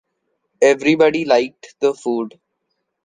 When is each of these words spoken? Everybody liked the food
Everybody 0.63 1.25
liked 1.25 1.75
the 1.79 1.93
food 1.93 2.39